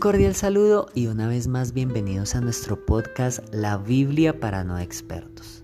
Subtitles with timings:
[0.00, 5.62] cordial saludo y una vez más bienvenidos a nuestro podcast La Biblia para no expertos.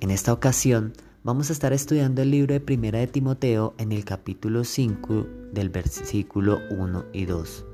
[0.00, 0.92] En esta ocasión
[1.24, 5.70] vamos a estar estudiando el libro de Primera de Timoteo en el capítulo 5 del
[5.70, 7.64] versículo 1 y 2.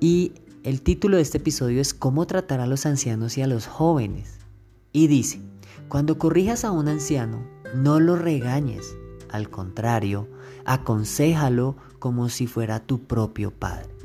[0.00, 0.32] Y
[0.64, 4.38] el título de este episodio es Cómo tratar a los ancianos y a los jóvenes.
[4.90, 5.40] Y dice,
[5.88, 8.96] cuando corrijas a un anciano, no lo regañes,
[9.28, 10.28] al contrario,
[10.64, 13.99] aconséjalo como si fuera tu propio padre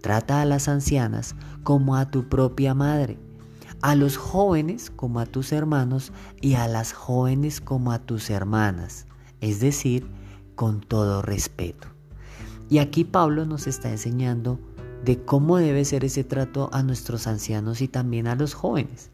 [0.00, 3.18] Trata a las ancianas como a tu propia madre,
[3.82, 9.06] a los jóvenes como a tus hermanos y a las jóvenes como a tus hermanas,
[9.40, 10.06] es decir,
[10.54, 11.88] con todo respeto.
[12.68, 14.58] Y aquí Pablo nos está enseñando
[15.04, 19.10] de cómo debe ser ese trato a nuestros ancianos y también a los jóvenes.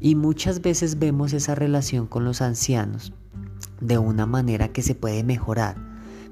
[0.00, 3.12] Y muchas veces vemos esa relación con los ancianos
[3.80, 5.76] de una manera que se puede mejorar,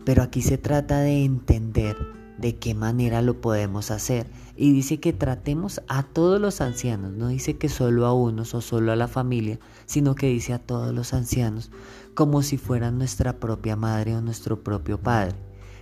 [0.05, 1.97] pero aquí se trata de entender
[2.43, 4.27] de qué manera lo podemos hacer.
[4.57, 8.61] Y dice que tratemos a todos los ancianos, no dice que solo a unos o
[8.61, 11.71] solo a la familia, sino que dice a todos los ancianos
[12.15, 15.37] como si fueran nuestra propia madre o nuestro propio padre.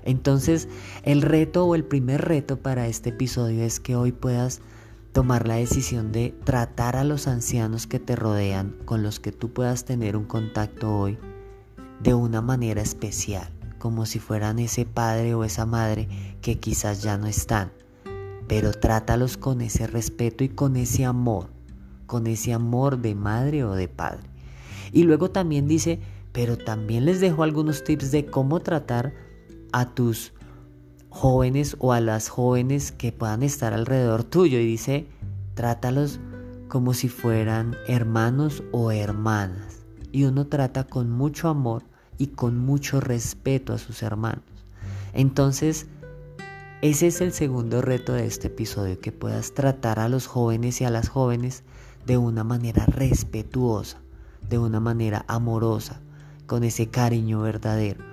[0.04, 0.68] Entonces,
[1.02, 4.60] el reto o el primer reto para este episodio es que hoy puedas
[5.12, 9.52] tomar la decisión de tratar a los ancianos que te rodean, con los que tú
[9.52, 11.18] puedas tener un contacto hoy,
[12.00, 16.06] de una manera especial como si fueran ese padre o esa madre
[16.42, 17.72] que quizás ya no están.
[18.46, 21.48] Pero trátalos con ese respeto y con ese amor,
[22.06, 24.28] con ese amor de madre o de padre.
[24.92, 25.98] Y luego también dice,
[26.32, 29.14] pero también les dejo algunos tips de cómo tratar
[29.72, 30.32] a tus
[31.08, 34.60] jóvenes o a las jóvenes que puedan estar alrededor tuyo.
[34.60, 35.06] Y dice,
[35.54, 36.20] trátalos
[36.68, 39.80] como si fueran hermanos o hermanas.
[40.12, 41.84] Y uno trata con mucho amor
[42.20, 44.44] y con mucho respeto a sus hermanos.
[45.14, 45.86] Entonces,
[46.82, 50.84] ese es el segundo reto de este episodio, que puedas tratar a los jóvenes y
[50.84, 51.62] a las jóvenes
[52.04, 54.02] de una manera respetuosa,
[54.50, 56.02] de una manera amorosa,
[56.46, 58.04] con ese cariño verdadero.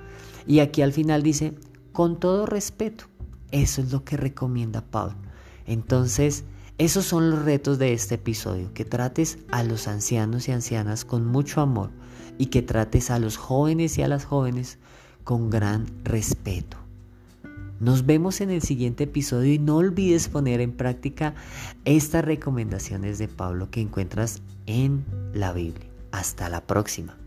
[0.45, 1.55] Y aquí al final dice,
[1.91, 3.07] con todo respeto.
[3.51, 5.17] Eso es lo que recomienda Pablo.
[5.65, 6.45] Entonces,
[6.77, 11.25] esos son los retos de este episodio, que trates a los ancianos y ancianas con
[11.25, 11.89] mucho amor
[12.37, 14.77] y que trates a los jóvenes y a las jóvenes
[15.23, 16.77] con gran respeto.
[17.79, 21.35] Nos vemos en el siguiente episodio y no olvides poner en práctica
[21.85, 25.87] estas recomendaciones de Pablo que encuentras en la Biblia.
[26.11, 27.17] Hasta la próxima.